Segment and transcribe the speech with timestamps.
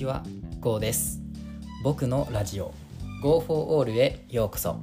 [0.00, 0.22] ちは、
[0.60, 1.20] ゴーです。
[1.84, 2.72] 僕のラジオ
[3.22, 4.80] Go for All へようこそ。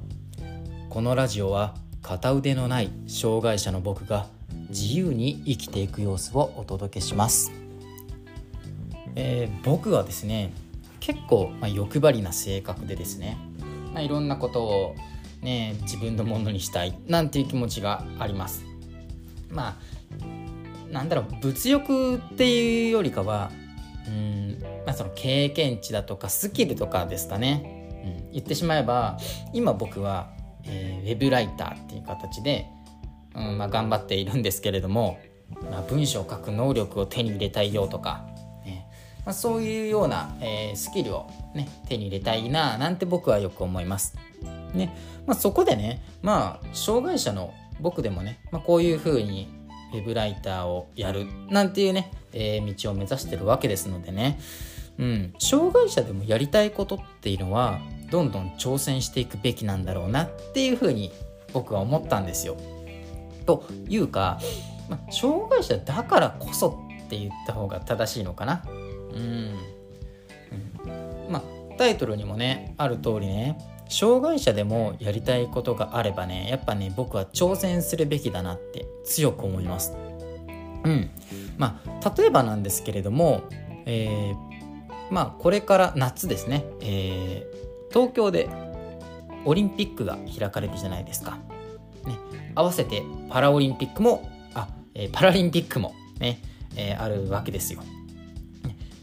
[0.88, 4.28] このラジオは片腕のない障害者の僕が
[4.68, 7.50] 自由に生きていく様子をお届けします。
[9.16, 10.52] えー僕はですね、
[11.00, 13.38] 結構、まあ、欲張りな性格でですね、
[13.92, 14.94] まあ、いろんなことを
[15.42, 18.64] ね自分のものにしたいなんていう気持ちがあります。
[19.50, 19.76] ま
[20.90, 23.50] あなんだろう物欲っていうよりかは
[24.08, 24.47] うん、
[24.88, 29.18] まあ、その経験値だとかスキルとかですかね、うん、言ってしまえば
[29.52, 30.30] 今僕は、
[30.64, 32.66] えーウェブライターっていう形で、
[33.34, 35.18] うんまあ、頑張っているんですけれども、
[35.70, 38.24] まあ、文章を書く能力を手に入れたいよとか、
[38.64, 38.86] ね。
[39.26, 44.16] まあ、そういうような、えースキルを、ね、手に入れたいななんて僕はよく思います。
[44.72, 44.96] ね。
[45.26, 49.48] まあ、そこでね、まあ、障害者の僕でもね、まあ、こういうふうに
[49.92, 54.38] ウェブライターをやるなんていうね、えー道を目指してるわけですのでね、
[54.98, 57.78] うん、障害者でもやりたいことっていうのは
[58.10, 61.12] どんどん挑戦していくべきなんだろうなっていうふうに
[61.52, 62.56] 僕は思ったんですよ。
[63.46, 64.40] というか、
[64.88, 68.64] ま、障害者だからこそって言った方が正しいのかな。
[68.66, 69.54] うん、
[71.26, 71.42] うん、ま
[71.78, 73.56] タイトルにもねある通りね
[73.88, 79.94] 障害者でもやりたいことがあればねやっぱね僕は挑戦するべきだなって強く思います。
[80.84, 81.10] うん、
[81.56, 81.80] ま
[82.16, 83.42] 例えばなんですけれども、
[83.86, 84.47] えー
[85.10, 87.58] まあこれから夏ですね、えー
[87.90, 88.50] 東京で
[89.46, 91.38] オリンピックが開かれるじゃないですか。
[92.04, 92.18] ね、
[92.54, 96.42] 合わせてパラオリンピックもあ、えーパラリンピックもね、
[96.76, 97.82] えーあるわけですよ。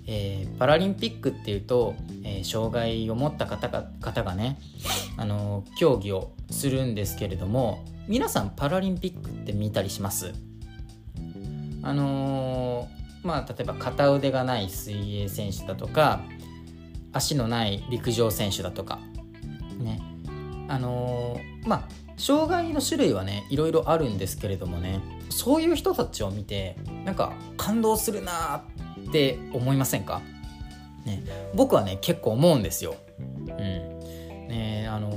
[0.06, 4.59] えーパラリンピックっていうと、えー障害を持った方が方がね、
[5.17, 10.31] あのー競技をするんですけれども皆さんパラリンピックって見たりします？
[11.81, 12.88] あの
[13.26, 16.22] まあ例えば片腕がない水泳選手だとか
[17.12, 19.00] 足のない陸上選手だとか
[19.80, 20.02] ね。
[20.68, 28.64] あのーまあ障害の種類はねいろいろあるんですけれどもねそういう人たちを見てなんか感動するな
[29.09, 30.22] って思いませんか、
[31.06, 32.96] ね、僕はね結構思うんですよ。
[33.19, 33.56] うん。
[33.56, 35.12] ねあの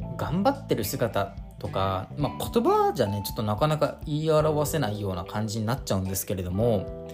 [0.00, 7.08] ー頑張ってる姿とか、まあ、言葉じゃねちょっとなかなか言い表せないような感じになっちゃうんですけれども、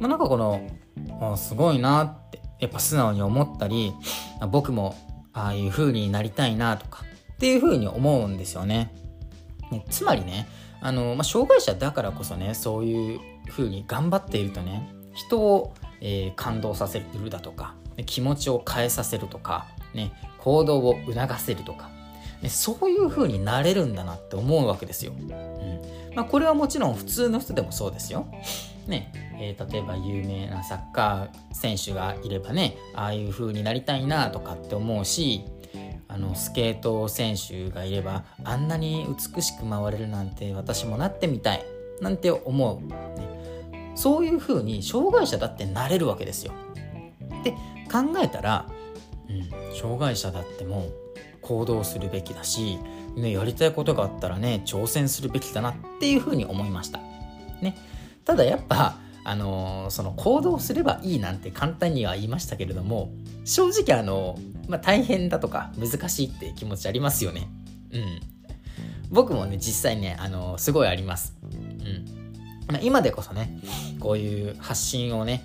[0.00, 3.92] まあ、なんかこのすごいなってやっぱ素直に思ったり
[4.50, 4.96] 僕も
[5.32, 8.92] ああいう風になりたいなとかっていう風に思うんですよね。
[9.70, 10.46] ねつまりね
[10.80, 17.74] あの、まあ、障害者だからこそねそういう風に頑張っているとね人を、えー感動させるだとか
[18.06, 21.90] 気持ちを変えさせるとか、ね、行動を促せるとか、
[22.42, 25.12] ね、そういう風になれるんだなって思うわけですよ。
[25.12, 28.26] うんまあ、これはもちろん普通の人でもそうですよ。
[28.86, 35.44] ねえー例えば有名なサッカー選手がいればねああいう風になりたいなとかって思うし
[36.06, 41.64] あのスケート選手がいればあんなに美しく回れるなんて私もなってみたい
[42.00, 42.86] なんて思う、
[43.20, 46.52] ね、そういう風に障害者だってなれるわけですよ。
[47.42, 47.52] で
[47.90, 48.66] 考えたら、
[49.28, 50.88] うん、障害者だっても
[51.42, 52.78] 行動するべきだし、
[53.16, 56.98] ね、やりたいことがあったらね挑戦するべきだなっていう風に思いました。
[57.60, 57.76] ね、
[58.24, 63.10] ただやっぱあのーその行動すればいいなんて簡単には言いましたけれども
[63.44, 64.38] 正直あの
[64.68, 67.48] まあ、大変だとか難しいって気持ちありますよね。
[67.92, 68.20] うん。
[69.10, 71.36] 僕もね実際ねあのすごいあります。
[71.42, 72.04] うん。
[72.68, 73.58] まあ今でこそね
[74.00, 75.44] こういう発信をね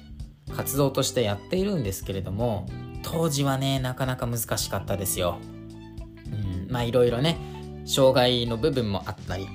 [0.56, 2.68] 活動としてやっているんですけれども
[3.04, 5.38] 当時はねなかなか難しかったですよ。
[6.28, 6.72] うん。
[6.72, 7.38] まあいろいろね
[7.90, 9.48] 障害の部分もあったり、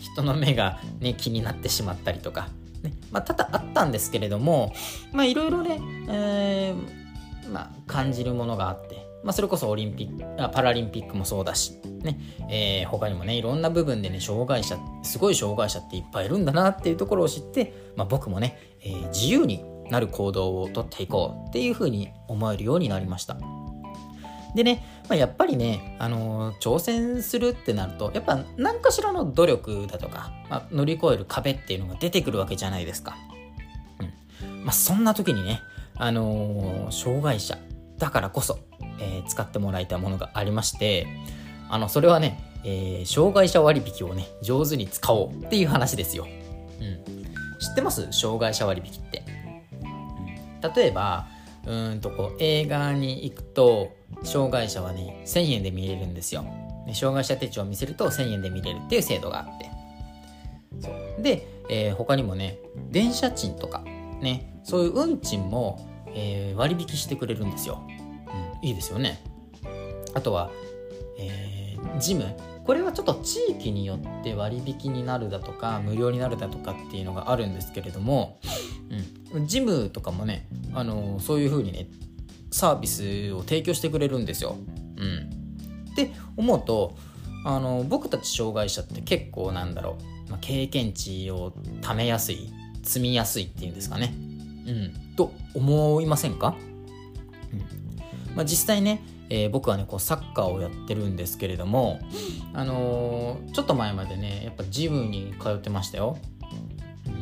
[0.00, 2.48] 人の目がね気になってしまったりとか。
[2.82, 4.72] ねまあ、多々あったんですけれども
[5.14, 11.72] いろいろね、えーまあ、感じるものがあって、まあ、それこそオリンピックパラリンピックもそうだし、
[12.02, 23.38] ねえー他にもねいろんな部分でね障害者すごい障害者っていっぱいいるんだなっていうところを知って、まあ、僕もね、えー自由になる行動をとっていこうっていうふうに思えるようになりました。
[24.54, 33.16] でね、まあ、やっぱりね、あのー挑戦するってなるとやっぱ何かしらの努力だとか、まあ、乗り越える壁っていうのが出てくるわけじゃないですか。
[34.42, 35.60] うんまあ、そんな時にね、
[35.96, 37.58] あのー障害者
[37.98, 38.58] だからこそ、
[39.00, 41.06] えー使ってもらいたいものがありまして
[41.68, 46.26] あのそれはね、え障害者割引をね上手に使おうっていう話ですよ。
[46.80, 48.08] うん、知ってます？
[48.12, 49.22] 障害者割引って。
[49.82, 51.26] うん例えば
[51.66, 56.44] うんとこう映画に行くと障害者はね1000円で見れるんですよ。
[56.94, 59.70] 障害者手帳を見せると1000円で見れるっていう制度があって。
[60.80, 62.58] そうで、えー他にもね
[62.90, 63.80] 電車賃とか
[64.20, 67.82] ねそういう運賃もえー、割引してくれるんですよ、
[68.62, 69.20] うん、いいですよね
[70.14, 70.50] あとは、
[71.18, 72.24] えー、ジム
[72.64, 78.38] これはちょっと地域によって割引になるだとか無料になるだとかっていうのがあるんですけれども、
[79.46, 81.86] ジムとかもね、あのそういう風にね
[82.50, 84.56] サービスを提供してくれるんですよ。
[84.96, 86.96] うん、って思うと
[87.44, 89.96] あの僕たち障害者って結構なんだろ
[90.26, 92.52] う、まあ、経験値を貯めやすい
[92.82, 94.14] 積みやすいっていうんですかね。
[94.66, 96.56] うん、と思いませんか、
[97.52, 98.36] うん。
[98.36, 102.00] まあ、実際ねえー、僕はねこうサッカーをやってるんですけれども、
[102.54, 106.18] あのー、ちょっと前までねやっぱジムに通ってましたよ。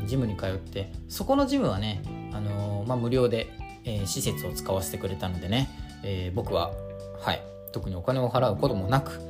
[0.06, 3.48] ジムに通ってそこのジムはね、あのー、まあ、無料で、
[3.84, 5.68] え施設を使わせてくれたのでね、
[6.02, 6.72] え僕は
[7.20, 7.40] はい
[7.72, 9.20] 特にお金を払うこともなく、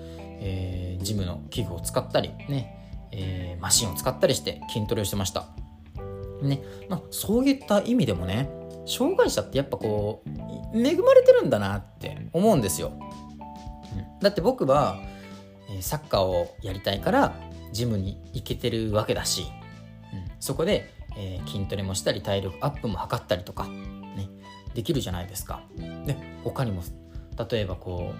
[0.40, 5.46] えジムの器具を使ったりね、えマシンを使ったりして筋トレをしてました。
[6.43, 8.49] ねまあ、そういった意味でもね
[8.87, 14.99] 障害者ってやっぱこう恵まれてるんだなって思うんですよ、うん、だって僕は
[15.81, 17.34] サッカーをやりたいから
[17.73, 19.46] ジムに行けてるわけだし、
[20.47, 24.29] そこで、えー、筋トレもしたり体力アップも図ったりとか、ね、
[24.75, 25.61] できるじゃないですか。
[26.07, 26.85] で他にも
[27.51, 28.15] 例えばこ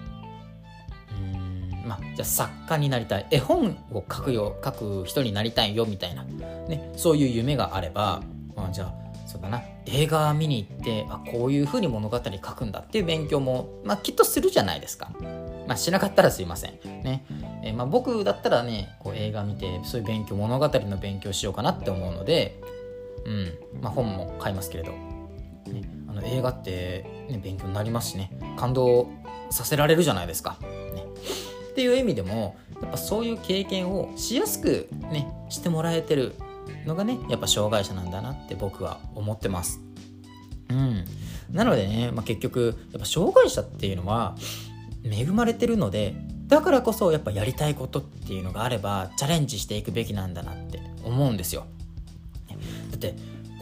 [1.09, 3.27] ううんまあじゃあ作家になりたい。
[3.31, 8.21] 絵本を書くよ書く人になりたいよみたいな、ね、そういう夢があれば、
[8.57, 8.93] まあ、じゃあ
[9.25, 9.63] そうだな。
[9.85, 15.11] 映画見に行ってあこういう風に物語書くんだっていう勉強も、まあ、きっとするじゃないですか。
[15.67, 16.71] まあ、しなかったらすいません。
[17.03, 17.25] ね。
[17.63, 22.59] えー、まあ、僕だったらねこう映画見てそういう勉強物語の勉強しようかなって思うので、
[23.25, 23.81] うん。
[23.81, 28.31] まあ、本も買いますけれど、ね、あの映画って、ね、勉強になりますしね。
[28.57, 29.09] 感動
[29.49, 30.57] させられるじゃないですか。
[30.61, 31.03] ね、
[31.71, 36.35] っていう意味でもやっぱそういう経験をしやすくねしてもらえてる
[36.85, 39.79] のがねやっぱ障害者なんだなって僕は思ってます。
[40.69, 41.05] うん、
[41.51, 44.35] なのでね、まあ、結局やっぱ障害者っていうのは
[45.11, 46.15] 恵まれてるので
[46.47, 51.65] だからこそやっぱやりたいことっていうのがあればチャレンジしていくべきなんだなって思うんですよ。
[52.91, 53.15] だって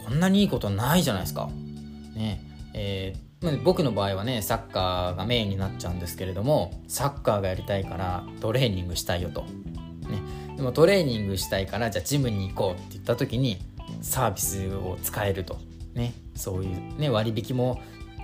[0.04, 1.50] こんなにいいことないじゃないですか。
[2.14, 2.42] ね。
[2.74, 9.42] えー、僕の場合はねサッカーがメインになっちゃうんですけれどもサッカーがやりたいからトレーニングしたいよと。
[9.42, 10.22] ね、
[10.56, 13.58] でもトレーニングしたいからじゃあジムに行こうって言った時に
[14.02, 15.58] サービスを使えると、
[15.94, 17.80] ね、そういう、ね、割引も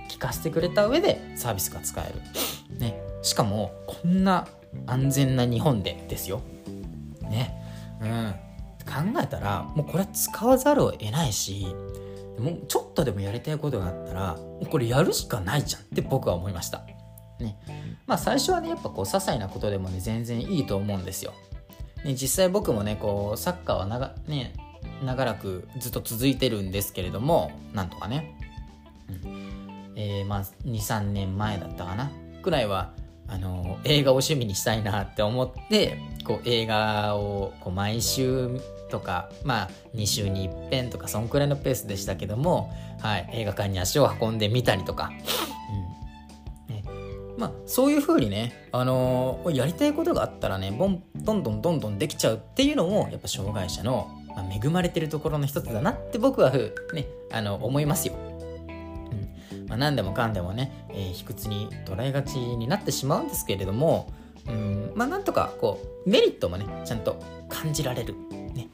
[0.09, 4.47] 聞かせてくれた上でサービスが使える、ね、しかもこんな
[4.85, 6.41] 安全な日本でですよ、
[7.21, 7.59] ね。
[8.01, 8.33] うん、
[8.85, 11.65] 考えたらもうこれは使わざるを得ないし
[12.37, 14.37] もうちょっとでもやりたいことがあったら
[14.69, 16.81] これやるしかないじゃんって僕は思いました。
[17.39, 17.57] ね、
[18.05, 21.33] まあ最初はねやっぱこう些細なことでもね全然いいと思うんですよ。
[22.03, 24.53] ね、実際僕もねこうサッカーは長,、ね、
[25.05, 28.37] 長らくずっと続いてるんですけれどもなんとかね、
[29.09, 29.93] うん。
[29.95, 32.11] えー、まあ23年前だったかな。
[32.41, 32.93] くらいは
[33.27, 38.59] あの映画を趣味にしたいなって思ってこう映画をこう毎週
[38.89, 42.71] とかまあ2週に1遍とかそんくらいのペースでしたけども、
[43.01, 45.11] はい、映画館に足を運んでみたりとか。
[47.35, 58.13] まあ、そういうふうにね、あのー、やりたいことがあったらねボンどんどんどんどんできちゃうっていうのもやっぱ障害者の、まあ、恵まれてるところの一つだなって僕は、ね、あの思いますよ。
[59.73, 64.07] まあ、何でもかんでもね、えー、卑屈に捉えがちになってしまうんですけれども、
[64.47, 68.13] うんまあ、なんとかこうメリットもねちゃんと感じられる。
[68.53, 68.67] ね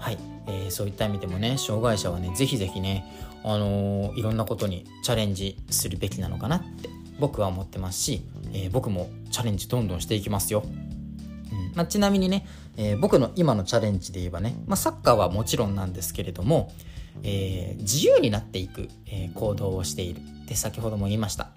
[0.00, 3.04] はいえー、そういった意味でもね障害者はねぜひぜひね、
[3.44, 6.88] あのー、いろんなことにチャレンジするべきなのかなって
[7.20, 10.64] 僕は思ってますし、えー、僕もチャレンジどんどんしていきますよ。
[10.64, 16.72] うんまあ、ちなみにね、え、僕の今のチャレンジで言えばね、まあ、サッカーはもちろんなんですけれども、
[17.22, 20.20] えー、自由になっていく、えー、行動をしている。
[20.20, 21.50] って先ほども言いました。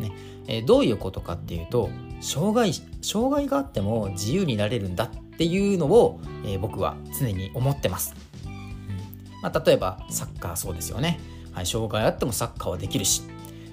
[0.00, 0.12] ね。
[0.46, 1.90] えー、どういうことかっていうと
[2.22, 2.72] 障害
[3.02, 8.14] 障害があっても自由になれるんだっていうのを、えー、僕は常に思ってます。
[9.42, 11.20] まあ、例えばサッカーそうですよね。
[11.52, 13.22] はい、障害あってもサッカーはできるし、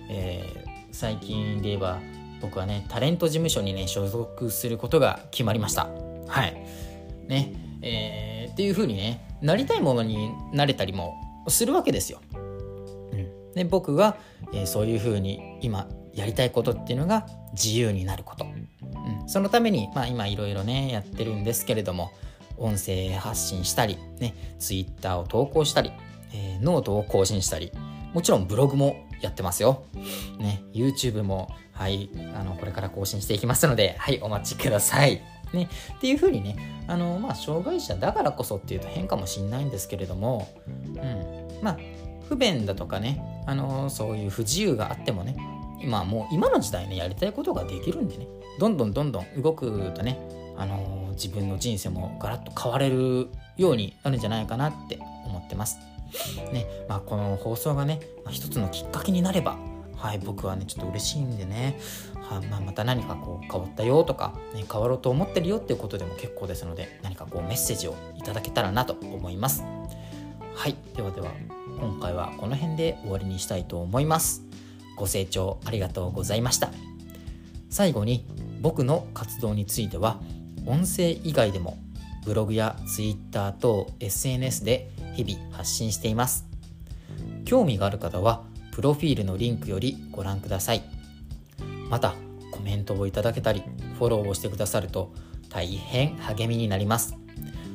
[0.10, 2.00] え最近で言えば
[2.42, 5.88] 僕はねタレント事務所にね所属することが決まりました。
[6.27, 6.54] はい。
[7.27, 7.54] ね。
[7.82, 11.15] えー、っていう風にねなりたいものになれたりも
[11.50, 14.18] するわけですよ、うん、で僕は、
[14.54, 22.12] えー、そういう風に今やりたいことっていうのが自由になること、うん、そのためにまあ今いろいろねやってるんですけれども
[22.58, 25.92] 音声発信したりね Twitter を投稿したり、
[26.34, 27.72] えー、ノートを更新したり
[28.14, 29.84] もちろんブログもやってますよ。
[30.38, 35.22] ね、YouTube も、はい、あの、これから更新していきますので、はい、お待ちください。
[35.54, 41.78] ね、っていう風にね、あの、まあ、障害者だからこそっていうと変かもしんないんですけれども、うん、まあ、
[42.28, 45.38] 不便だとかね、あのそういう不自由があってもね
[45.82, 48.28] 今もう今の時代ねやりたいことができるんでね
[48.60, 50.18] どんどんどんどん動くとね、
[50.58, 55.78] あの自分の人生もガラッと変われるようになるんじゃないかなって思ってます。
[56.54, 59.58] ねまあ、この放送がね、まあ、一つのきっかけになれば
[59.98, 61.78] はい僕はねちょっと嬉しいんでね、
[62.29, 69.63] はまあ、また何かこう変わったよとか、ね、変わろうと思ってるよっていうことでも結構ですので何かこうメッセージをいただけたらなと思います。
[70.55, 70.75] はい。
[70.96, 71.32] ではでは
[71.79, 74.44] 今回はこの辺で終わりにしたいと思います。
[74.96, 76.72] ご清聴ありがとうございました。
[77.70, 78.25] 最後に
[78.62, 80.20] 僕の活動については
[80.65, 81.77] 音声以外でも
[82.25, 86.48] ブログや Twitter 等 SNS で日々発信しています。
[87.44, 90.82] 興味がある方はプロフィールのリンクよりご覧ください。
[91.89, 92.15] また
[92.51, 93.63] コメントをいただけたり
[93.98, 95.13] フォローをしてくださると
[95.50, 97.15] 大変励みになります。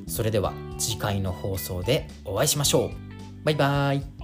[0.06, 2.90] それでは次回の放送でお会いしましょう。
[3.44, 4.19] バイバーイ。